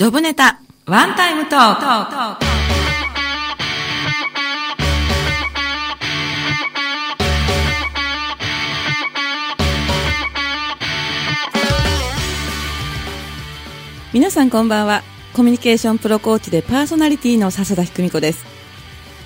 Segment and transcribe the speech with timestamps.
[0.00, 2.44] ジョブネタ、ワンタイムトーク。
[14.14, 15.02] 皆さんこんばんは。
[15.34, 18.46] コミュニケーションプロコーチでパーソナリティの笹田ひくみ子です。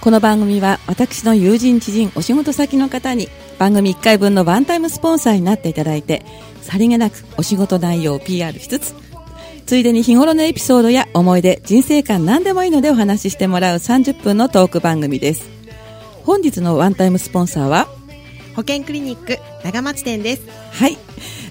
[0.00, 3.28] この番組は私の友人知人お仕事先の方に
[3.60, 6.26] 番組1回分のワンタイムスポンサーになっていただいて
[6.62, 9.03] さりげなくお仕事内容を PR しつつ
[9.66, 15.48] ついでに日頃のエピソードや思い出人生観何でもいいのでお話ししてもらう30分のトーク番組です。
[16.24, 17.88] 本日のワンタイムスポンサーは？
[18.56, 20.42] 保健クリニック長町店です。
[20.72, 20.98] はい。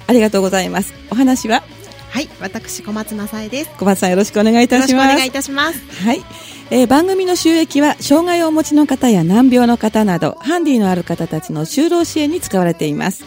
[0.08, 0.94] ありがとうございます。
[1.12, 1.64] お話は？
[2.10, 2.30] はい。
[2.40, 3.72] 私小松正恵です。
[3.78, 4.92] 小松さんよろしくお願いいたします。
[4.92, 6.06] よろしくお願いいたします。
[6.06, 6.22] はい、
[6.70, 13.26] えー番組の収益は障害をお持ちの方や難病の方などハンディのある方たちの就労支援に使われています。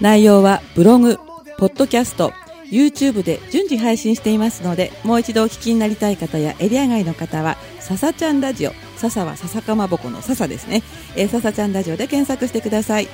[0.00, 1.18] 内容はブログ
[1.58, 2.32] ポッドキャスト
[2.70, 10.82] YouTube で順次配信していますのでもう一度お聞きになりたい方やエリア外の方は笹ちゃんラジオ笹は笹かまぼこの笹ですね、
[11.16, 13.08] えー、笹ちゃんラジオで検索してください。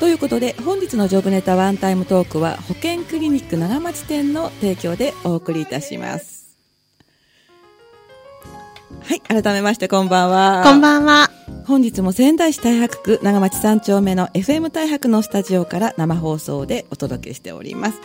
[0.00, 6.56] ということで本日のジョブネタワンタイムトークは保健クリニック長町店の提供でお送りいたします。
[9.00, 10.62] はい改めましてこんばんは。
[10.64, 11.30] こんばんは。
[11.66, 18.00] 本日も仙台市太白区長町3丁目の FM 太白のスタジオから生放送でお届けしております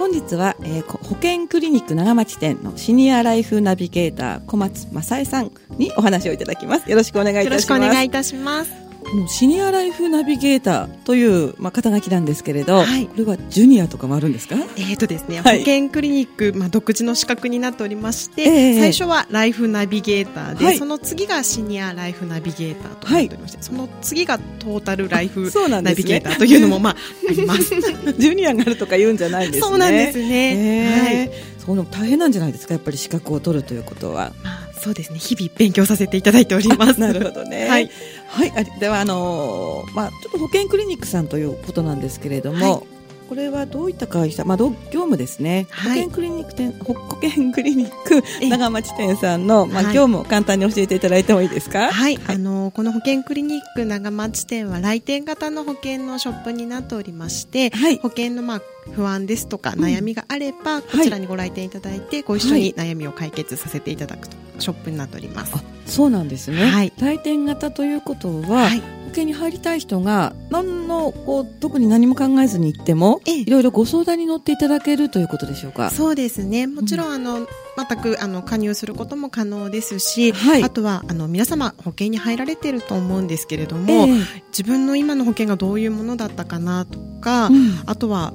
[0.00, 6.90] 本日は、えー保健クリニック長町店のシニアライフナビゲーター小松正恵さんにお話をいただきます。
[6.90, 7.54] よろしくお願いいたします。
[7.54, 8.89] ろしくお願いいたします。
[9.10, 14.54] このシニアライフナビゲーターという、まあ、肩書きなんですけれど、はいこれはジュニアとかもあるんですか？
[14.54, 26.96] えーとですね、はい保健クリニック、まあ、独自の資格になっておりまして、ええ最初はライフナビゲーターで、はいその次がシニアライフナビゲーターとなっておりまして、その次がトータルライフナビゲーターというのも、まあ、
[27.28, 27.74] あります。
[28.16, 30.88] ジュニアがあるとか言うんじゃないんですねそうなんですね。
[31.04, 31.16] はい。
[31.16, 32.74] はい、そうでも大変なんじゃないですか？
[32.74, 35.18] やっぱり資格を取るということはまあ、そうですね。
[35.18, 37.00] 日々勉強させていただいております。
[37.00, 37.66] なるほどね。
[37.68, 37.90] はい。
[38.30, 42.99] はい、あではあのーまあちょっと保健クリニックさんということなんですけれども、はい。
[43.30, 45.68] これはどういった会社、まあどう業務ですね。
[45.70, 46.02] はい。
[46.02, 49.94] 保健クリニック店保健クリニックえ長町店さんのまあはい。
[49.94, 51.92] 業務を簡単に教えていただいてもいいですか？
[51.92, 57.98] はい、あのこの保険クリニック長町店は来店型の保険のショップになっておりまして、はい。
[57.98, 59.84] 保険のまあ不安ですとかうん。
[59.84, 65.52] 悩みがあれば、こちらにご来店いただいて、ご一緒に悩みを解決させていただくとショップになっております。
[65.54, 66.64] あ、そうなんですね。
[66.66, 66.92] はい。
[66.98, 73.40] 来店型ということは、はい、保険に入りたい人が何のこう特に何も考えずに行っても、ええ。
[73.40, 75.90] いろいろご相談に乗っていただけるということでしょうか？
[75.90, 76.68] そうですね。
[76.68, 80.62] もちろん、あの全くあの加入することも可能ですし、はい。
[80.62, 84.14] あとはあの皆様保険に入られていると思うんですけれども、ええ。
[84.50, 87.82] 自分の今の保険がどういうものだったかなとか、うん。
[87.86, 88.32] あとは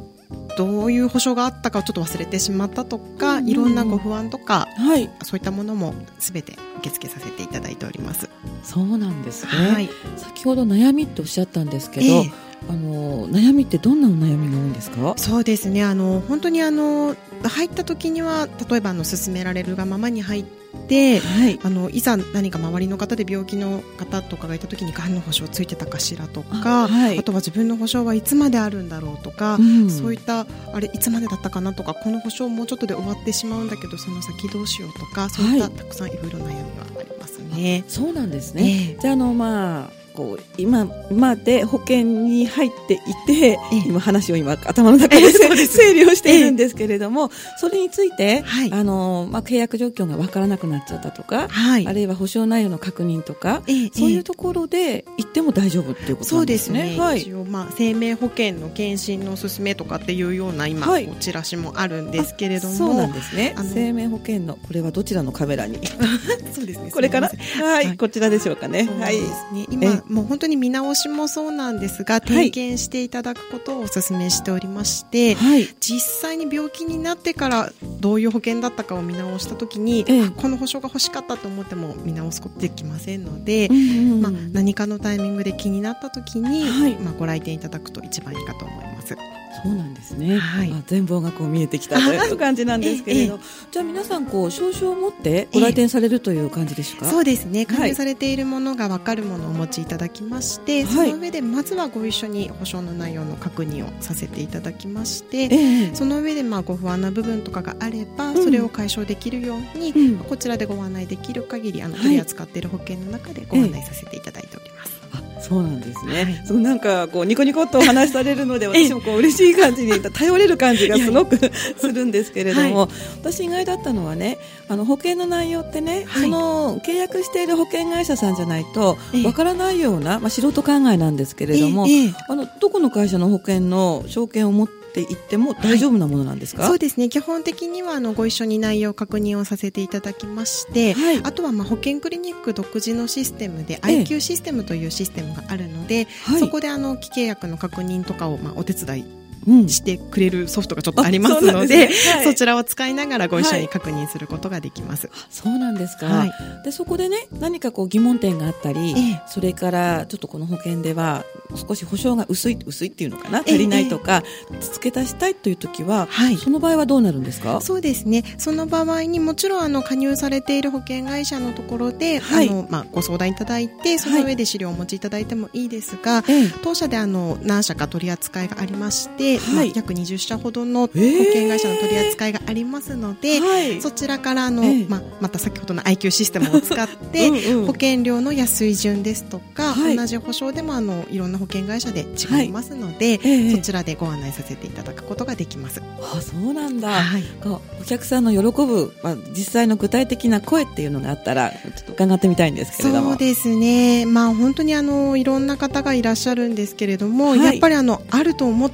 [0.57, 8.29] どういう保証があったかをちょっと忘れてしまったとか、うんいろんなご不安とかはい、そういったものもすべて受け付けさせていただいております。
[8.63, 9.51] そうなんですね。
[9.51, 9.89] はい。
[10.17, 12.31] 先ほど悩みっておっしゃったんですけど、ええ
[12.67, 15.13] あの悩みってどんなお悩みが多いんですか？
[15.17, 15.83] そうですね。
[15.83, 20.55] あの本当にあの入った時には例えばあの勧められるがままに入って。
[20.87, 21.57] はい。
[21.63, 37.85] あのいざ何か周りの方で病気の方とかがいた時にがんの保証ついてたかしらとかあはいとは自分の保証はいつまであるんだろうとか、うんそういったあれいつまでだったかなとかこの保証もうちょっとで終わってしまうんだけどその先どうしようとかそういった、はいたくさんいろいろ悩みがありますね。
[37.87, 38.63] そうなんですね。
[38.63, 43.57] ええじゃああのまあこう今まで保険に入っていて、ええ。
[43.87, 48.71] 今話を今頭の中で 整理をしているんですけれども、それについて、はい。
[48.71, 51.87] あのまあ契約状況がわからなくなっちゃったとか、はい。
[51.87, 57.21] あるいは保証内容の確認とか、ええそういええうところで行っても大丈夫っていうことそうんなでですすね、はい。
[57.21, 61.09] 一応、まあ、生命保険の検診のおすすめとかっていうような今、はい。
[61.19, 63.55] チラシもあるんですけれどもそうなんですね。
[63.73, 65.79] 生命保険のこれはどちらのカメラに？
[66.53, 66.91] そうですね。
[66.91, 67.29] これから？
[67.29, 67.97] はい、はい。
[67.97, 68.87] こちらでしょうかね。
[68.99, 75.67] はいね、今もう本当に見直しもそうなんですが点検していただくことをお勧めしておりまして、はい。
[75.79, 80.25] 実際に病気になってからどういう保険だったかを見直したときに、ええ。
[80.25, 84.21] あこの保証が欲しかったと思っても見直すことできませんので、うんうんうん。
[84.21, 86.95] まあ、何かのタイミングで気になったときに、はい。
[86.95, 89.15] まあ、ご来店いただくと一番いいかと思います。
[89.63, 90.71] そうなんですね、はい。
[90.71, 92.35] あ全貌がこう見えてきたという。
[92.45, 93.39] 感じなんですけれど、
[93.71, 97.65] じゃあ皆さんこう証書を持ってご来店されるという感じですか、そうですね。
[97.65, 97.89] 加はい。
[97.89, 101.09] 入されているものが分かるものをお持ちいただきまして、はい。
[101.09, 105.49] その上でまずはご一緒に保証の内容の確認をさせていただきまして、え
[105.91, 105.91] え。
[105.93, 108.43] その上でまあご不安な部分とかがあれば、うん。
[108.43, 110.17] それを解消できるように、うん。
[110.17, 112.03] こちらでご案内できる限りあのはい。
[112.03, 114.91] 取り扱っている保険の中でご案内させていただいております。
[115.13, 116.23] あそうなんですね。
[116.23, 116.41] はい。
[116.45, 121.37] そうなんかこうニコニコっとお話しされるので、 私もこう嬉しい感じに頼れる感じがすごく
[121.77, 122.89] するんですけれども、
[123.21, 124.37] 私意外だったのはね、
[124.67, 126.23] あの保険の内容ってね、はい。
[126.23, 129.25] その契約している保険会社さんじゃないとええ。
[129.25, 131.87] わからないような、まあ素人考えなんですけれども、
[132.27, 136.67] あのどこの会社の保険の証券を持っていっても大丈夫なものなんですか？
[136.67, 137.09] そうですね。
[137.09, 141.19] 基本的にはあのご一緒に内容確認をさせていただきまして、はい。
[141.23, 144.03] あとはまあ保険クリニック独自のシステムで、ええ。
[144.03, 146.39] IQ システムというシステムがあるので、はい。
[146.39, 149.05] そこであの既契約の確認とかをまあお手伝い
[149.47, 149.69] うん。
[149.69, 151.93] してくれるソフトがちょっとありますので、ね。
[152.13, 152.25] はい。
[152.25, 155.11] そちらを使いながらご一緒に確認することができます。
[155.29, 156.07] そうなんですか。
[156.07, 156.31] はい。
[156.63, 159.21] でそこでね何かこう疑問点があったり、ええ。
[159.27, 161.25] それからちょっとこの保険では
[161.55, 163.39] 少し保証が薄い薄いっていうのかな？
[163.39, 163.51] ええ。
[163.53, 164.23] 足りないとか、
[164.59, 166.37] 付け足したいという時は、はい。
[166.37, 167.61] その場合はどうなるんですか？
[167.61, 168.23] そうですね。
[168.37, 172.49] その場合にもちろんあの加入されている保険会社のところで、はい。
[172.49, 176.49] あのまあご相談いただいて、その上で資料をお持ちいただいてもいいですが、ええ。
[176.63, 179.55] 当社であの何社か取り扱いがありまして、はい。
[179.55, 180.99] まあ約20社ほどの保え。
[180.99, 183.81] ー険会社の取り扱いがありますので、はい。
[183.81, 184.85] そちらからあの、ええ。
[184.87, 187.29] まあまた先ほどの IQ システムを使って。
[187.29, 187.65] うんうん。
[187.67, 189.95] 保険料の安い順ですとか、はい。
[189.95, 193.51] 同じ保証でもあのいろんな保険会社で違いますので、ええ。
[193.55, 195.81] そちらでご案内させていただくことができます。
[196.01, 197.23] あそうなんだ、はい。
[197.43, 203.09] お客さんの喜ぶ、まあ、実際の具体的な声っていうのがあったらちょっと伺ってみたいんですけれども。
[203.11, 207.39] そうですね、まあ、本当にあのいろんな方がいらっしゃるんですけれども、はい。
[207.39, 208.71] やっぱりあのあると思っ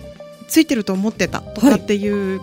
[0.47, 2.41] ついてると思ってたとかっていう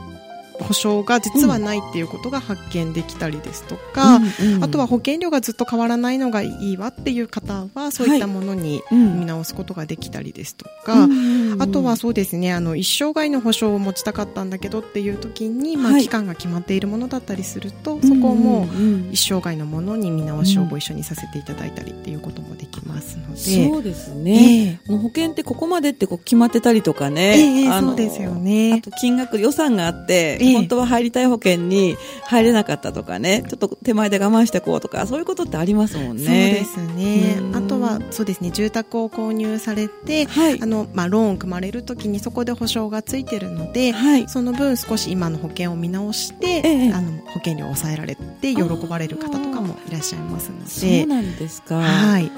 [0.60, 11.62] 保証が実はないっていうことが発見できたりですとか、うんうんあとは保険料がずっと変わらないのがいいわっていう方はそういったものにうん見直すことができたりですとか、うんうんうん。
[11.62, 16.02] あとはそうですねあの一生涯の保証を持ちたかったんだけどっていう時に、まあ、はい。
[16.02, 18.66] 期間が決まっているものだったりすると、そこも
[19.12, 23.66] 一生涯のものに見直しをご一緒にさせていただいたりっていうこともできますので。
[23.66, 24.90] そうですね、ええ。
[24.90, 28.74] もう保険ってここまでってこう決まってたりとかね、ええあのそうですよね。
[28.74, 33.44] あと金額予算があって、ええ本当は入りたい保険に入れなかったとかね。
[33.48, 36.24] ちょっと手前で我慢してこうとかそういうことってありますもんね。
[36.24, 37.36] そうですね。
[37.40, 37.56] うん。
[37.56, 38.50] あとはそうですね。
[38.50, 40.62] 住宅を購入されて、はい。
[40.62, 44.28] あのまあ、ローンを組まれるときにそこで保証がついてるので、はい。
[44.28, 46.92] その分少し今の保険を見直して、ええ。
[46.92, 51.06] あの保険料を抑えられて喜ばれる方とかもいらっしゃいますのそうで。
[51.06, 52.30] なんですか、はい、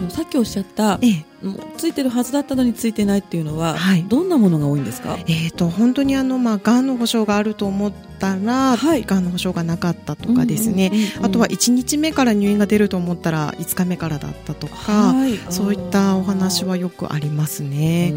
[0.00, 1.46] もうさっきおっしゃったええ。
[1.46, 4.04] もうついてるはずだったのについてないっていうのは、はい。
[4.04, 5.18] どんなものが多いんですか？
[5.26, 9.02] えー、と本当にあの、まあ、がんの保証があると思ったら、はい。
[9.02, 15.38] がんの保証がなかったとかですね、あとは1日目から入院が出ると思ったら5日目からだったとか、はい。
[15.50, 18.12] そういったお話はよくありますうね。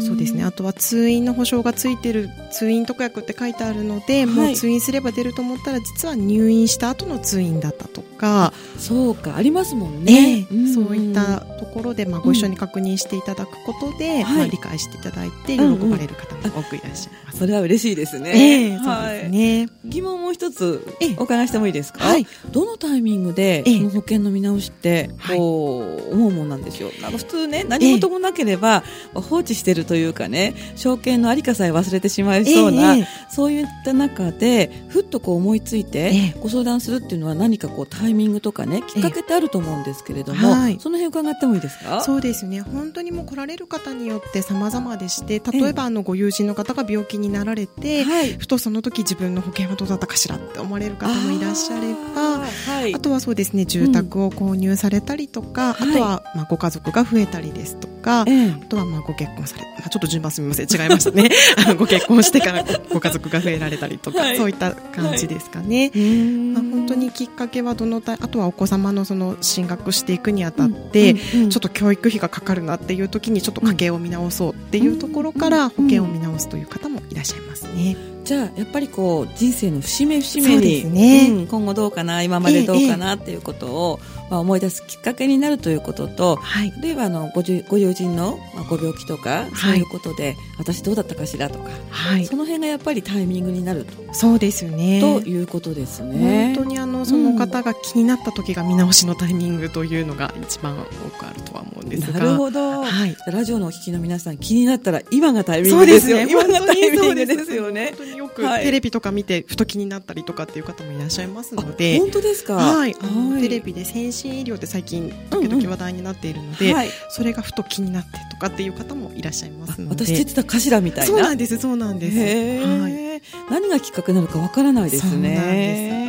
[0.00, 0.44] ーんそうですね。
[0.44, 10.46] あとは通院の保証がついてる通院特約って書いてあるので、もう通院すれば出ると思ったら実は入院した後の通院だったとか、そうかありますもんね。
[10.50, 10.74] ね、ん。
[10.74, 14.36] そういったところで、まあ、ご一緒に確認していただくことで、はい。
[14.38, 15.90] まあ、理解していただいて喜うんうん。
[15.90, 17.38] ばれる方も多くいらっしゃいます。
[17.38, 19.68] それは嬉しいですね、ええそうはいですね。
[19.84, 21.14] 疑問もう一つええ。
[21.18, 22.26] お伺いしてもいいですか、はい。
[22.50, 23.78] どのタイミングでええ。
[23.78, 25.38] その保険の見直しってはい。
[25.38, 27.00] こう思うもんなんでしょう？
[27.00, 28.82] なんか普通ね何事もなければ
[29.14, 36.40] 放置してるというかね証券のありかさえ忘れてしまいそうな、ええそういった中でふっとこう思いついてええ。
[36.40, 40.78] ご相談するっていうのは何かこうタイミングとかねきっかけってあると思うんですけれども、はい。
[40.80, 42.00] その辺伺ってもいいですか？
[42.02, 42.60] そうですね。
[42.60, 48.34] 本当にもう来られる方によって様々でして例えばあのご友人の方が病気になられて、はい。
[48.34, 52.94] ふとその時自分の保険はどうだったかしらって思われる方もいらっしゃればはい。
[52.94, 55.90] あとはそうですね住宅を購入されたりとか、はい。
[55.90, 58.50] あとはまあご家族が増えたりですとか、ええ。
[58.50, 60.66] あとはまあご結婚され、まあ、ちょっと順番すみません。
[60.70, 61.30] 違いましたね。
[61.56, 64.36] あのご結婚してからごご家族が増えられたりとか、はい。
[64.36, 65.90] そういった感じですかね。
[65.94, 77.96] うーんまあ、本当にきっかけはどのたあとはお子様のその進学していくにあたって、うんうんちょっと教育費がかかるなっていう時にちょっと家計を見直そうっていうところから保険を見直すという方もいらっしゃいますね。
[78.24, 81.28] じゃあやっぱりこう人生の節目節目にですね。
[81.30, 86.72] うん今後どうかな今までどうかなっていうことを、まあ、思い出すきっかけになるということとはい。
[86.80, 92.26] 例えばあのごじゅご友人のまあご病気とか、そういうことで私どうだったかしらとか、はい。
[92.26, 95.00] その辺がやっぱりタイミングになると,、そうですね。
[95.00, 96.54] ということですね。
[96.54, 102.18] 本当にあのその方が気になった時が見直しのタイミングというのが一番多くあるとは思うんですが。
[102.18, 103.16] なるほど、はい。
[103.26, 107.94] ラジオのお聞きの皆さん気になったら今がタイミングですよ今がタイミングですよね。
[107.96, 108.42] 本当によく。
[108.42, 108.64] はい。
[108.64, 111.98] テレビとか見てふと気になったりとかっていう方もいらっしゃいますので。
[111.98, 112.56] 本当ですか？
[112.56, 120.04] はい、テレビで先進医療って最近時々話題になっているので、はい、それがふと気になってとかっていう方もいらっしゃいますので。
[120.04, 120.14] 私
[120.50, 121.06] 出てたかしらみたいな。
[121.06, 122.18] そうなんですそうなんです。
[122.18, 125.99] はい、何がきっかけなのかわからないですそうなんね。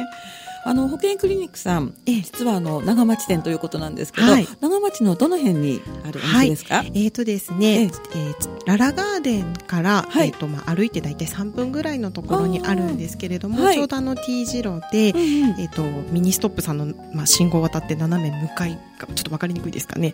[0.63, 2.21] あの保健クリニックさん、ええ。
[2.21, 4.47] 実はあの長町店ということなんですけど、はい。
[4.59, 7.87] 長町のどの辺にあるお店ですか、えーとですね、ええ。
[7.87, 10.27] ーララガーデンから、はい。
[10.29, 13.75] えーとまあ、歩いて大体3分ぐらいのところにあるんですけれども、はい。
[13.75, 15.21] ちょうどあの T 字路で、うんう
[15.57, 15.61] ん。
[15.61, 20.13] えー、とミニストップさんの、まあ、信号を渡って斜め向かいがちょっと分かりにくいですかね。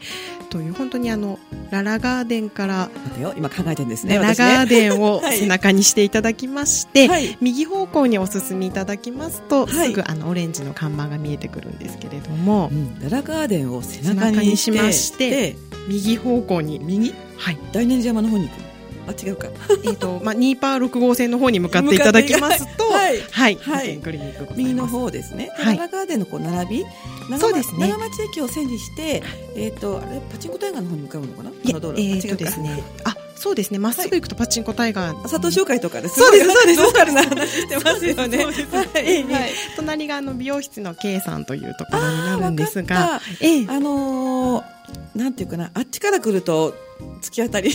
[0.49, 1.39] という本当にあの
[1.71, 2.89] ララガーデンから
[3.35, 5.37] 今考えてるんですねララガーデンを はい。
[5.39, 7.37] 背中にしていただきまして、はい。
[7.41, 9.89] 右方向にお進みいただきますと、はい。
[9.89, 15.56] すぐあのオレンジの看板が見えてくるんですけれども、うん、ララガーデンを背中にしましてで
[15.88, 17.58] 右方向に右はい。
[17.72, 18.60] 大念寺山の方に行く。
[18.60, 18.67] の
[19.08, 19.48] あ違うか。
[19.86, 23.22] えっ、と、まあ、ニーパー6号線の方に向かっていただきますと、はい。
[23.32, 24.01] はい、はい。
[24.56, 25.77] 右の方ですね、ではい。
[25.77, 26.86] ララガーデンのこう並び
[27.29, 27.88] 長そうですね。
[27.88, 29.24] 長町駅を背にして、
[29.56, 31.50] えっ、とあれパチンコタイガーの方に向かうのかな？
[31.51, 32.01] こいの道路。
[32.01, 32.27] えっ、あ違うか。
[32.29, 36.82] とですね、あ、そうですね、まっすぐ行くとパチンコタイガー、佐藤紹介とかですそうですそうです。
[36.82, 38.46] ローカルな話してますよね。
[38.46, 39.51] はい。
[39.75, 43.65] 隣があの美容室の K さんというところになるんですがかっ、ええ。
[43.70, 44.63] あのー、
[45.15, 45.72] なんていうかな。
[45.74, 46.74] あっちから来ると
[47.22, 47.72] 突き当たり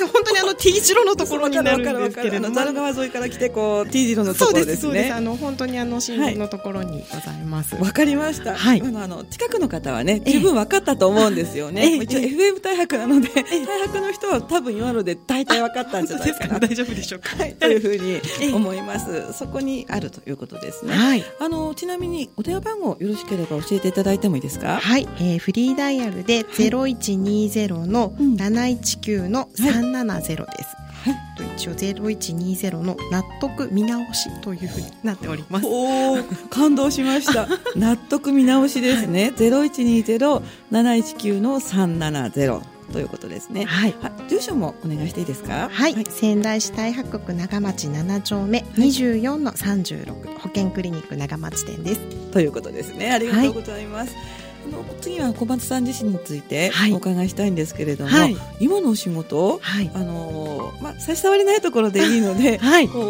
[0.00, 5.06] 本当にあの T 字路のところになるんですけれども、ザル川沿いから来てこう T 字路のところですすそうです。
[5.08, 7.74] ねあの、本当にあの、新聞のところにございます。
[7.76, 8.54] わかりました。
[8.54, 11.82] はいあの近くの方はね、ええ十分分かったと思うんですよね。
[11.82, 16.58] ええ一応ええ FM 大白なので、大白の人は多分今ので大体分かったんじゃないかな。
[16.60, 17.36] 大丈夫でしょうか。
[17.36, 19.32] はい、というふうにええ思います。
[19.32, 20.94] そこにあるということですね。
[20.94, 21.24] はい。
[21.40, 24.78] あのちなみにお電話番号よろしければ教えていただいてもいいですか？
[24.78, 29.48] はい、えー、フリーダイヤルで0120のうん719の
[29.82, 30.76] 370です。
[31.04, 31.16] はい。
[31.36, 35.66] と一応0120の納得見直しというふうになっております。
[35.66, 37.48] おお、感動しました。
[37.76, 39.32] 納得見直しですね。
[39.36, 42.62] ゼロ一二ゼロ七一九の三七ゼロ
[42.92, 43.64] ということですね。
[43.64, 43.94] はい。
[44.00, 45.68] はい、住所もお願いしていいですか？
[45.72, 52.00] はい、仙台市太白区長町7丁目24の36保健クリニック長町店です。
[52.30, 53.10] ということですね。
[53.10, 54.14] ありがとうございます。
[54.14, 54.41] あ
[54.72, 59.90] の次は小松さん自身についてはいお伺いしたいんですけれども、はい今のお仕事、はい。
[59.94, 62.88] あのーまあ差し障りないところでいいので、はい。
[62.88, 63.02] こう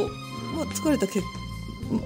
[0.55, 1.21] もう疲れたけ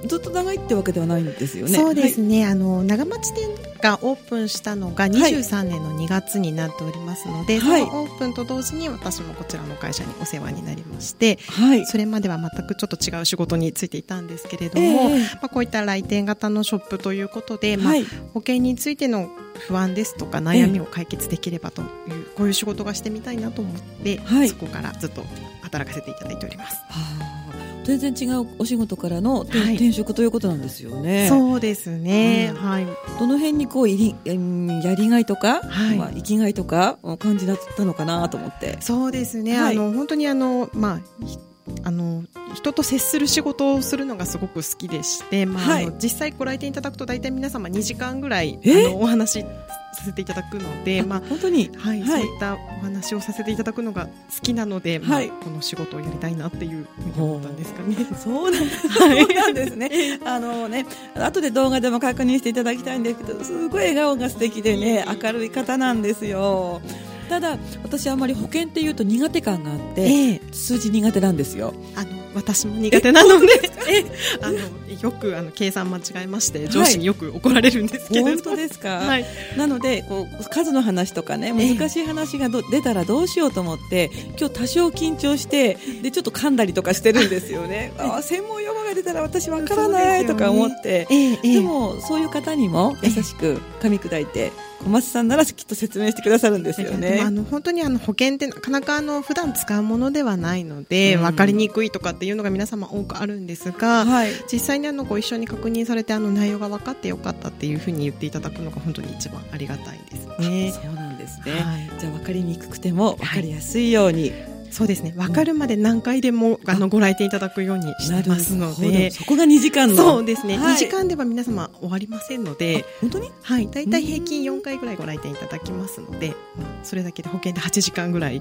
[0.07, 1.75] ずっと長いってわけではないんですよね。
[1.75, 3.49] そうですね、あの長町店
[3.81, 11.79] がオープンしたのが23年の2月になっておりますので、はいそのオープンと同時に私もこちらの会社にお世話になりまして、はい。
[11.79, 11.87] はい。
[11.87, 18.05] それまでは全くちょっと違う仕事についていたんですけれども、ええまあ、こういった来店型のショップということで、まあはい。
[18.35, 19.31] 保険についての
[19.69, 21.87] 不安ですとか悩みを解決できればという、
[22.35, 25.25] こういう仕事がしてみたいなと思って、はいそこからずっと
[25.63, 26.77] 働かせていただいております。
[26.89, 27.46] はあ
[27.87, 31.29] 全然違うお仕事からの転,、はい転職ということなんですよね。
[31.29, 32.87] そうですね、うんはい。
[33.21, 38.77] どの辺にこういりうんやりがいとか、はいまあ生きがいとかを感じだったのかなと思って。
[38.81, 41.39] そうですね、はいあの本当にあの、まあ、ひ
[41.83, 49.47] あの人と接する仕事をするのがすごく好きでして、まあはいあの実際ご来店いただくと大体皆様2時間ぐらいあえのお話し
[49.95, 51.71] させていただくので、まあ本当に？
[51.77, 57.97] はいはいそういったお話をさせていただくのが好きなので、まあはいこの仕事をやりたいなっていうふうに思ったんですかね。
[58.17, 58.89] そうなんです。
[58.89, 59.91] そうなんですね。
[60.25, 66.81] あのね、後で動画でも確認していただきたいんですけど、すごい笑顔が素敵でね、明るい方なんですよ。
[67.29, 70.41] ただ、私あんまり保険っていうと苦手感があって、ええ。
[70.53, 71.75] 数字苦手なんですよ。
[71.95, 73.47] あの私も苦手なので、
[73.89, 74.05] え
[74.45, 74.59] あの
[75.01, 79.25] よくあの計算間違えまして上司によく怒られるんですけれど、本当ですか、 はい、
[79.57, 81.75] なのでこう数の話とかねええ。
[81.75, 87.93] 難しい話がど出たらどうしようと思って今日多少緊張してでちょっと噛んだりとかしてるんですよね。
[87.99, 91.55] あ専門用語が出たら私わからないとか思って、ええええ。
[91.55, 94.53] でもそういう方にも優しく噛み砕いて
[94.83, 97.31] 小松さんならきっと説明してくださるんですよでねもあ。
[97.31, 101.23] の本当にあの保険ってなかなかあの普段使うものではないので、うん。
[101.23, 110.73] 分かりにくいとかっていうのが皆様多くあるんですが、はい、実際にあのご一緒に確認されてあの内容が分かってよかったっていうふうに言っていただくのが本当に一番ありがたいですね。
[110.73, 111.91] そうなんですね、はい。
[111.99, 114.33] じゃあ分かりにくくても分かりやすいように、
[114.71, 115.13] そうですね。
[115.17, 119.11] 分かるまで何回でも、あのご来店いただくようにしてますので。
[119.11, 119.15] ど。
[119.15, 119.97] そこが2時間の。
[119.97, 120.75] そうですね、はい。
[120.75, 123.31] 2時間では皆様終わりませんので、本当に？
[123.43, 128.41] はい、大体平均4回ぐらいご来店いただきますので、まあ、それだけで保険で8時間ぐらい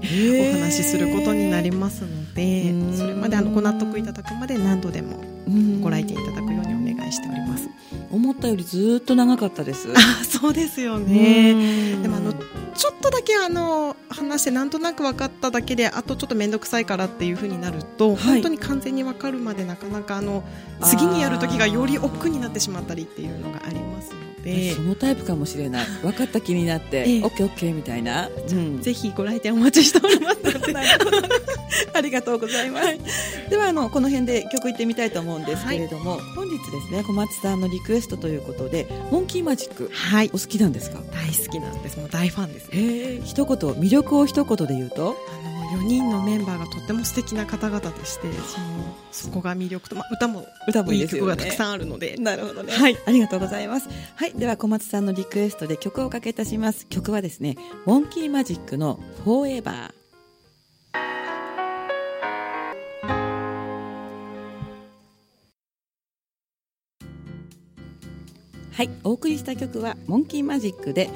[0.58, 5.18] 話しすることになりますのでうんそれまであのご納得いただくまで何度でも
[5.80, 7.68] ご来店いただくようにお願いしております。
[8.10, 9.88] 思ったよりずっと長かったです。
[9.94, 11.54] あそうですよね。
[11.54, 20.44] ねでもあのちょっとだけあの話してなんとなく分かっただけであとちょっと面倒くさいからっていうふうになると、はい本当に完全に分かるまでなかなかあの
[20.82, 25.86] 次にやる時がより億劫になってしまったりっていうのがありますのでそのタイプかもしれない。
[26.02, 28.28] 分かった気になって、ええオッケーオッケーみたいな。
[28.28, 30.38] うんぜひご来店お待ちしております
[31.92, 33.50] ありがとうございます。
[33.50, 41.00] ではあのこの辺で曲行ってみたいと思うんですけれども、本日ですね小松さんのリクエストということでモンキーマジックはいお好きなんですか？
[41.12, 45.16] 大好きなんですもう大ファンですええ一言魅力を一言で言うと？
[45.30, 52.72] あの4人のメンバーがとっても素敵な方々でしてそのそこが魅力と、まあ、歌も歌もいい曲がたくさんあるのでなるほどね。
[52.72, 53.88] はいありがとうございます。
[54.14, 54.32] はい。
[54.34, 56.86] では、小松さんのリクエストで曲をおかけいたします。
[56.88, 59.95] 曲はですね、モンキーマジックのフォーエバー。
[68.76, 68.90] はい。
[69.04, 71.08] お送りした曲は、モンキーマジックで、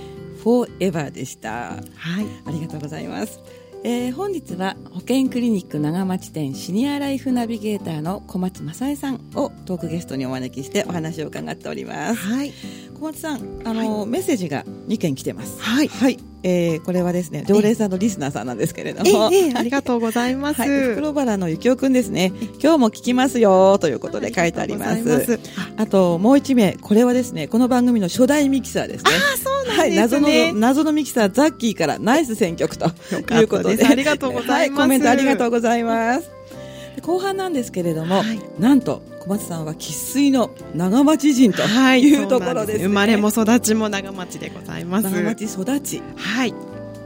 [0.43, 1.51] フォーエバーでした。
[1.95, 3.39] はいありがとうございます。
[3.85, 12.17] えー本日は保健クリニック長町店シニアライフナビゲーターの小松正恵さんをトークゲストにお招きしてお話を伺っております。
[12.17, 12.53] はい
[13.01, 15.59] 小松さん、あの、メッセージが2件来てます。
[15.63, 19.31] はいはい、えーこれはですね、常連さんのリスナーさんなんですけれどえも。
[19.33, 22.31] えええありがとうございます、はい、袋原のゆきおくんですね。
[22.63, 25.15] 今日も聞きますよということで書いてあります。
[25.15, 25.41] あます
[25.79, 29.13] あともう一名、これはですね、この番組の初代ミキサーですね。
[29.13, 36.31] あそうなんはい、ですね、謎の謎のミキサーザッキーからナイス選曲ということで、ですありがとうございますはコメントありがとうございます。
[36.97, 46.55] で後半なんですけれども、はいなんと小松さんは生粋の長町人というところです,、ねそうなん生まれも育ちも長町でございます長町育ち、はい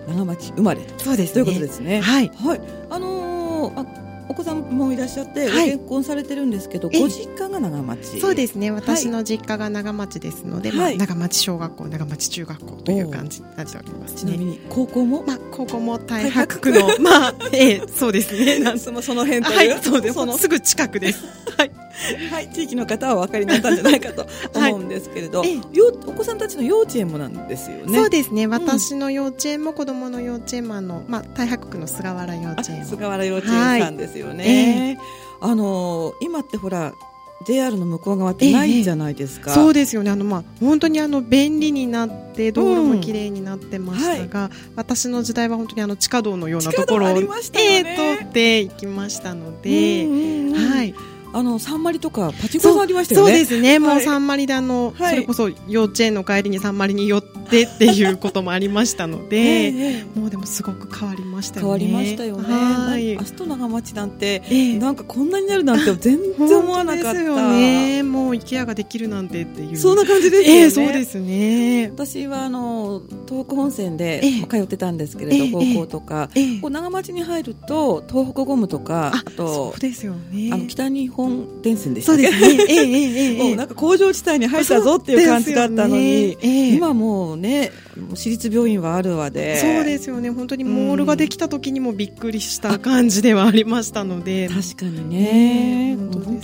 [0.06, 2.00] 長町生まれそうですねということですね。
[2.00, 8.20] はいはい、あのーあお子さんもいらっしゃって、はい結婚されてるんですけど、ご実家が長町。
[8.20, 18.60] そうですね私の実家が長町ですので、まあ、長町小学校長町中学校という感じになっておりますねちなみに高校も、まあ、高校も大白区の、まあ、ええ、そうですね。
[18.60, 20.14] なんそのその辺とはい、、そうです。
[20.14, 21.22] そのすぐ近くです。
[21.58, 21.70] はい。
[22.30, 25.60] はい、地域の方はお分かりになったんじゃないかと思うんですけれど、はい
[26.06, 27.98] お子さんたちの幼稚園もなんですよね。
[27.98, 28.46] そうですね。
[28.46, 34.98] 私の幼稚園も子供の幼稚園もあの、まあ、大白区の菅原幼稚園菅原幼稚園さんですよね。
[35.40, 36.94] あのー今ってほら
[37.44, 39.50] JR の向こう側ってないじゃないですか。
[39.50, 40.10] そうですよね。
[40.10, 50.94] あの、まあ、本当にあの、便利になって、道路も綺麗になってましたが、私の時代は本当にあの、地下道のようなところを、ねええ通っていきましたので、うんうんうんはい。
[51.34, 53.38] あのサンマリとかパチンコさんありましたよそうね。
[53.38, 61.84] ですね、もうはいサンマリであの、はいそれこそ幼稚園の帰りにサンマリに寄ってっていうこともありましたので、ええもうでもすごく変わりましたよね。
[61.84, 62.44] 変わりましたよね。
[62.48, 63.18] はい明。
[63.18, 67.12] 日と長町なんて、ええなんかこんなになるなんて全然思わなかった。
[67.14, 68.02] ですよね。
[68.04, 69.76] もう IKEA ができるなんてっていう。
[69.76, 70.60] そんな感じですよね。
[70.60, 71.90] ええそうですね。
[71.92, 80.50] 私はあの東北本線で通ってたんですけれど、ええ高校とか、ええこう長町に入ると東北ゴムとかあそとうですよね。
[80.52, 81.23] あの北日本
[81.62, 82.64] 電線でしたそうですね。
[82.68, 86.02] ええええええ もうなんか工場地帯に入ったぞっていう感じだったのに、ね。
[86.30, 86.74] ええ。
[86.74, 87.70] 今もうね
[88.14, 89.58] 私立病院はあるわで。
[89.58, 90.30] そうですよね。
[90.30, 94.48] 本当にモールができた時にもびっくりした感じではありましたので。
[94.48, 95.96] 確かにね。
[95.96, 95.98] ね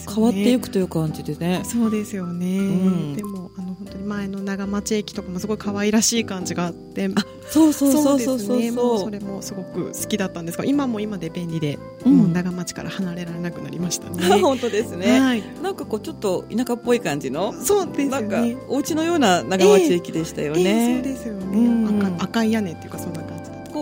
[0.06, 1.62] 変わっていくという感じでね。
[1.64, 3.16] そうですよね、ん。
[3.16, 7.08] でもあの本当に前の長町駅とかもすごい可愛らしい感じがあって。
[7.14, 8.70] あそうそうそうそうですそうね。
[8.70, 12.16] もうそれもすごく好きだったんですが今も今で便利で、うん。
[12.18, 14.22] もう長町から離れられなくなりましたね。
[14.38, 15.42] 本当ですね、はい。
[15.62, 22.06] なんかこうちょっと田舎っぽい感じのそうですよなんかねお家のような長町駅でしたよね、ええそうですよね、うん。
[22.18, 23.22] 赤赤い屋根っていうかそんな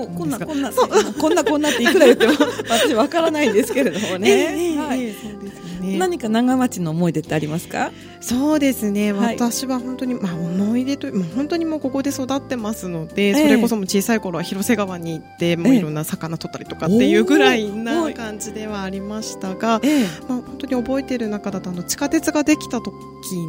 [0.07, 2.35] こうこんなこんんなこんなこんなっていくら言っても
[2.69, 5.05] 私わからないんですけれどもえね、えええはい。
[5.05, 5.99] ええそうですよね。
[5.99, 7.93] 何か長町の思い出ってありますか？
[8.21, 9.37] そうですね、はい。
[9.37, 20.05] 私は本当に、まあ、思い出という、まあ、本当にもうここで育ってますので、えそれこそもう小さい頃は広瀬川に行って、もういろんな魚取ったりとかっていうぐらいな感じではありましたが、ええ。
[20.29, 22.93] まあ、本当に覚えてる中だとあの地下鉄ができた時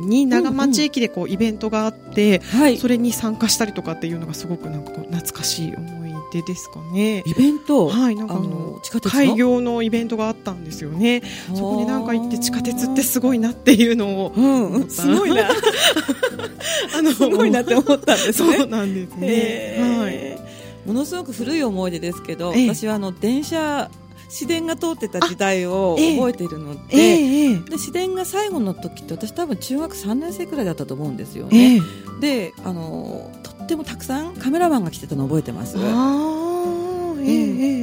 [0.05, 2.77] に長町駅でこうイベントがあって、はい。
[2.77, 7.23] それに参加したりとかっていうのがすごくなんかこう懐かしい思い出ですかね。
[7.25, 9.11] イベント、はい、なんかああのの地下鉄の？
[9.11, 11.21] 開業のイベントがあったんですよね。
[11.53, 14.33] そこになんか行って地下鉄ってすごいなっていうのを。
[14.35, 15.49] うん、すごいな。
[16.97, 18.57] あのすごいなって思ったんですね。
[18.57, 19.77] そうなんですね。
[19.99, 20.87] はい。
[20.87, 22.73] ものすごく古い思い出ですけど、ええ。
[22.73, 23.89] 私はあの電車
[24.29, 27.55] 市電が通ってた時代を覚えているので,、ええええ。
[27.57, 31.81] で市電が最後の時って私多分中学3年生くらいだったと思うんですよえね、
[32.19, 35.75] えであのとってもたくさんカメラマンが来てたの覚えてます。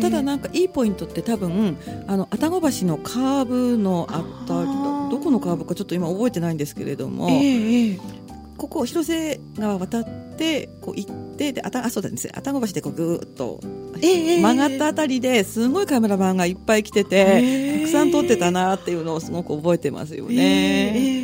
[0.01, 1.77] ただなんかいいポイントって多分
[2.09, 4.65] あの愛宕橋のカーブのあった
[5.11, 7.99] どこのカーブかちょっと今覚えてないんですけれども、え
[8.57, 10.05] ここ広瀬川渡っ
[10.37, 12.17] てこう行ってであたあそうだね。
[12.35, 13.61] 愛宕橋でこうぐーっと
[14.03, 17.81] 曲がったあたりですごいカメラマンがいっぱい来てて、ええ。
[17.83, 21.13] たくさん撮ってたなっていうのをすごく覚えてますよええね。
[21.13, 21.16] え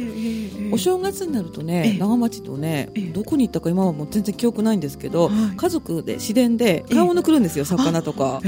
[0.73, 1.99] お正月になるとねええ。
[1.99, 3.13] 長町とねええ。
[3.13, 5.57] どこに行ったか今はもう全然記憶ないんですけど、はい。
[5.57, 8.41] 家族で市電で買い物来るんですよ、魚とか。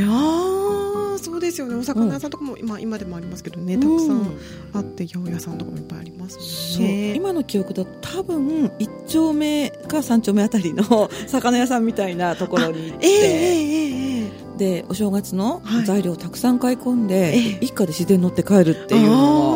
[1.25, 1.75] そうですよね。
[1.75, 4.37] お魚屋さんとかも、まあ、今でもありますけどねたくさん
[4.75, 7.15] あって八百屋さんとかもいっぱいありますね。
[7.15, 13.85] 今の記憶だと多分1丁目か3丁目あたりの 魚屋さんみたいなところに行って、えー
[14.27, 19.13] えー、でお正月の材料をたくさん買い込んで、はい、一家で自然乗って帰るっていうの
[19.51, 19.54] は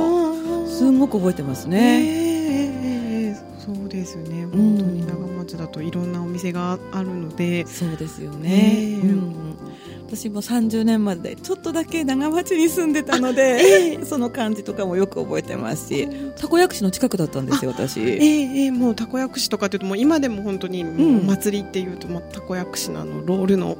[0.78, 2.04] すごく覚えてますね、
[3.26, 9.58] えー、そうですよね本当に長町だといろんなお店があるのでそうですよね、うん
[10.08, 18.00] 私も30年までちょっとだけ長町に住んでたので、えー、その感じとかもよく覚えてますしたこ焼き市の近くだったんですよ私。
[18.00, 23.76] えー、えー、もうたこ焼き市とかっていうともう今でも本当に祭りっていうと、もうたこ焼き市のあのロールのお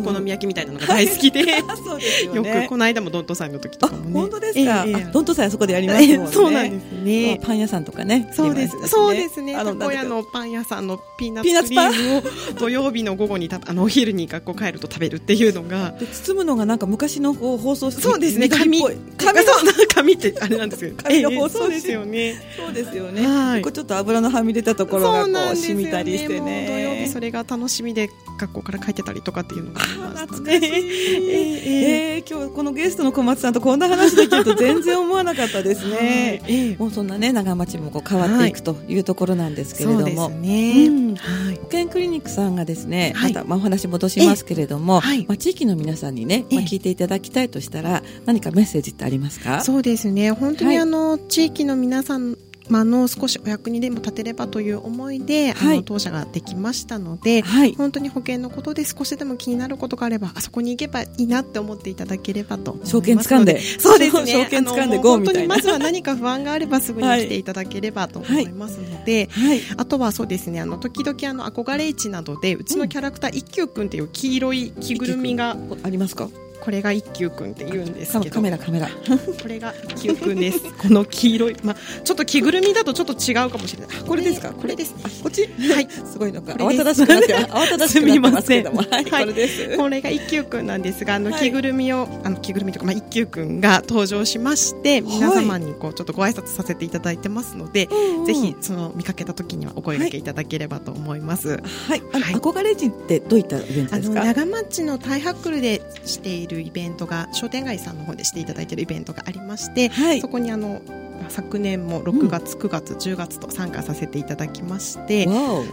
[0.00, 1.42] 好み焼きみたいなのが大好きで、
[1.84, 4.12] そうですよ、ね、よくこの間もドントさんの時とかもね。
[4.12, 7.40] 本当ですか、えー、ドントさんそこでやりますもんね、そうなんですね。
[7.42, 9.54] パン屋さんとかねそうです、ね、そうですね。
[9.54, 12.22] たこ屋のパン屋さんのピーナッツクリームを
[12.58, 15.94] 土曜日の午後にたあのお昼に学校帰ると食べるっていうのが。
[16.12, 18.48] 包むのがなんか昔のこう放送そうですね。
[18.48, 18.82] 紙。
[18.82, 18.98] 紙
[19.94, 22.40] 紙ってあれなんですよ 紙の放送ですよね。
[22.56, 26.66] そうですよね、はい、ちょっと油のはみ出たところがこう染みたりしてね。
[26.68, 41.14] 土曜日それが楽しみで学校から帰ってたりとかっていうのがあります懐かしい、えー、今日このゲストの小松さんとこんな話できると全然思わなかったですね、 はい、もうそんなね長町もこう変わっていくというところなんですけれども、はい、そうですね、うん。
[41.16, 49.60] はい、保健クリニックさんがですね、またまあお話戻しますけれども、まあ地域の皆さんにね、まあ聞いていただきたいとしたら何かメッセージってありますか？
[49.62, 50.30] そうですね。
[50.30, 52.36] 本当にあの、はい、地域の皆さん
[52.68, 63.60] まあの少しお役にでも立てればという思いで、はい、あの当社ができましたので、はい、本当に保険のことで少しでも気になることがあればあそこに行けばいいなって思っていただければと証券掴んで。
[63.60, 64.32] そうですね。
[64.32, 64.90] 証券掴ん
[65.24, 65.56] でたいな。
[65.56, 76.28] まずは何か不安があればすぐに来ていただければと思いますので、はい、あとはそうですねあの時々あの憧れ市などでうちのキャラクター、一休くんっていう黄色い着ぐるみがありますか？
[76.68, 78.34] これが一休くんって言うんですけど。
[78.34, 78.90] カメラカメラ。
[79.40, 80.60] これが一休くんです。
[80.74, 83.96] この黄色いまあちょっと着ぐるみだとちょっと違うかもしれない。
[84.06, 84.50] これですか？
[84.52, 84.92] これです。
[85.22, 85.46] こっち？
[85.46, 85.88] はい。
[85.90, 86.52] すごいのか。
[86.52, 88.82] 慌ただしくなって 慌ただしくなってますけども。
[88.82, 89.78] はい、これです。
[89.78, 97.88] これが一休くんなんですがあの着ぐるみをあの着ぐるみとかまあ一休くんが登場しまして皆様にこうちょっとご挨拶させていただいてますので
[98.26, 101.62] ぜひその見かけた時にはお声掛けいただければと思います。
[101.88, 102.02] はい。
[102.12, 104.22] あの憧れ人ってどういったイベントですか？
[104.22, 110.82] 長町のタイハックルでしているイベントが商店街さんの方でしていただいているイベントがありまして、はい、そこにあの
[111.28, 115.26] 昨年も6月、うん、9月、10月と参加させていただきまして、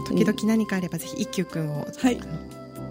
[0.07, 2.19] 時々何かあればぜひ一休君を、はい、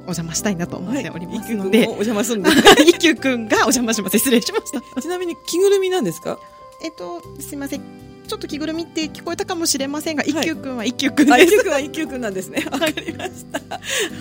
[0.07, 2.51] お邪魔したいなと思っておりますので、はい、お邪魔するんで。
[2.51, 4.19] す 一休君がお邪魔します。
[4.19, 5.01] 失礼しました。
[5.01, 6.39] ちなみに着ぐるみなんですか？
[6.83, 8.04] えっと、すみません。
[8.27, 11.45] ちょっと着ぐるみって聞こえたかもしれませんが、一休くんは一休くんです。
[11.45, 12.65] 一休くんは一休くんなんですね。
[12.71, 13.61] わかりました。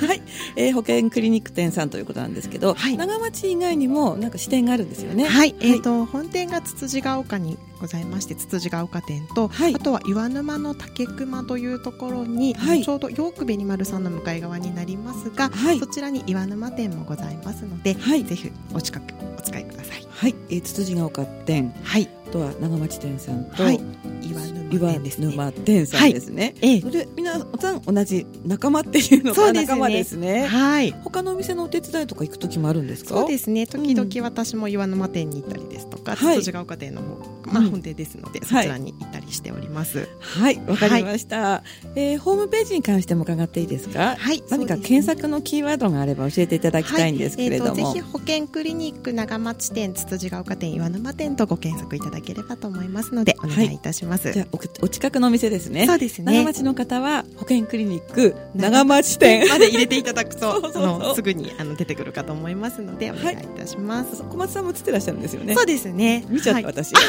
[0.08, 0.22] はい、
[0.56, 5.26] えー、保険クリニック店さんということなんですけど、はい、長町以外にもなんか支店があるんですよね。
[5.26, 20.08] はい、えっ、ー、と本店がつつじが丘にございまして、つつじが丘店と、はい、あとは岩沼の竹熊というところに、はい、ちょうどヨークベニマルさんの向かい側になりますが、はい、そちらに岩沼店もございますので、はい、ぜひお近くお使いください。
[20.10, 23.82] はい、えー、つつじが丘店、はい、とは長町店さんと、はい、
[24.24, 25.28] 岩沼店ですね。
[25.28, 26.56] 沼店さんですね。
[26.62, 30.46] はい、ええ、それ皆さん同じ仲間っていうのが仲間ですね。
[30.46, 30.92] はい。
[31.04, 33.16] 他のお店のお手伝いとか行く時もあるんですか？
[33.16, 33.68] そうですね。
[33.68, 37.18] 時々私も岩沼店に行ったりですとか、つつじが丘店の方、
[37.52, 40.08] まあ本店ですので、そちらに行ったりしております。
[40.20, 41.64] はい、わ、かりました、は
[41.96, 44.16] えホームページに関しても伺っていいですか？
[44.18, 44.44] はい。
[44.50, 47.76] 何か検索のキーワードがあれば教えていただきたいんですけれども。
[47.76, 54.13] ぜひ保険クリニック長町店、つつじが丘店、岩沼店とご検索いただければと思いますのでお願いいたします。
[54.18, 54.48] じゃあ
[54.82, 55.86] お近くのお店ですね。
[55.86, 56.32] そうですね。
[56.40, 60.62] 長町の方は保険クリニック長町店まで入れていただくと
[61.16, 64.24] すぐにあの出てくるかと思いますのでお願いいたします。
[64.24, 65.56] 小松さんも映ってらっしゃるんですよね。
[65.56, 66.26] そうですね。
[66.30, 66.94] 見ちゃった、私。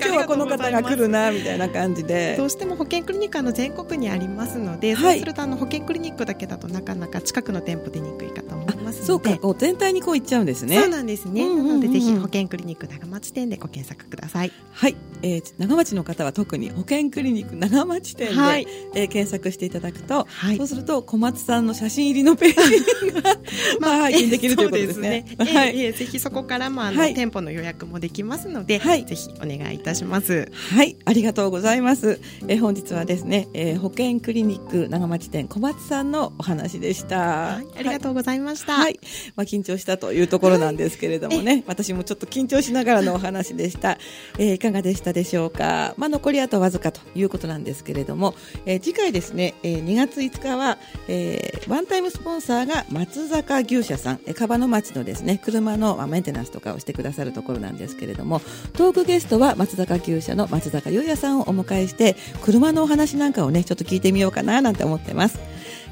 [0.00, 2.34] 今日はこの方が来るなみたいな感じで。
[2.36, 10.80] どうしても保険クリニックの全国にありますので、そうするとあの保険クリニックだけだとなかなか近くの店舗出にくいかと思いますそうか、こう全体にこう行っちゃうんですね。
[10.80, 11.48] そうなんですね。
[11.48, 14.52] なのでぜひ保険クリニック長町店でご検索ください。
[14.72, 23.22] はい、えー、長町の方は特に保険クリニック長町店で、はい、えー、検索していただくと、はい、そうすると小松さんの写真入りのページが、
[23.80, 25.24] まあ、拝見できるということですね。
[25.26, 30.52] すねはい、えー、ぜひそこからもあの、はい、店舗の予約もできますので、はい、ぜひお願いいたします。
[30.52, 32.20] はい、ありがとうございます。
[32.48, 37.16] えー、本日はですね、えー、保険クリニック長町店小松さんのお話でした。
[37.16, 38.74] はい、ありがとうございました。
[38.74, 39.00] はい、
[39.36, 43.96] まあ緊張したというところなんですけれどもね、私もちょっと緊張しながらのお話でした。
[44.38, 45.94] えー、いかがでしたでしょうか？
[45.96, 48.34] まあ、残りあとわずかということなんですけれども、
[48.64, 58.40] えー、次回ですね、えー、2月5日は、えー、ワンタイムスポンサーが松坂牛舎さん、えー、カバの町のですね、車の、まあ、メンテナンスとかをしてくださるところなんですけれども、
[58.72, 65.38] トークゲストは松坂牛舎の松坂優也さんをお迎えして、車のお話なんかをね、ちょっと聞いてみようかななんて思ってます。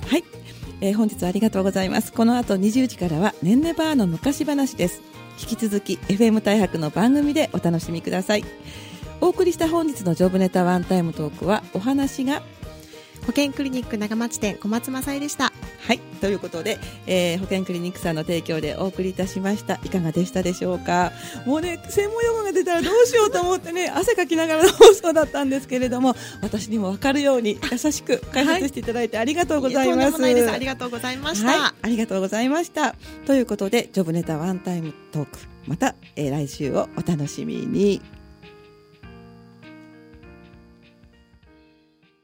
[0.08, 0.24] はい。
[0.80, 2.12] えー、本日はありがとうございます。
[2.12, 5.00] この後20時からは、ねんねバーの昔話です。
[5.40, 8.44] 引き続き FM 大白の番組でお楽しみください。
[9.20, 12.42] お送りした本日のジョブネタワンタイムトークは、お話が
[13.26, 15.52] 保健クリニック長町店小松正恵でした。
[15.86, 15.98] はい。
[16.20, 19.80] ということで、えー、保健クリニックさんの提供でお送りいたしました。
[19.82, 21.12] いかがでしたでしょうか？
[21.46, 30.20] もうね、専門用語が出たらどうしようと思ってね、 汗かきながらの放送だったんですけれども、私にもわかるように優しく解説していただいてありがとうございます。
[30.20, 31.72] はい、ありがとうございました、はい。
[31.82, 32.94] ありがとうございました。
[33.26, 38.02] ということで、ジョブネタワンタイムトーク、また、えー、来週をお楽しみに。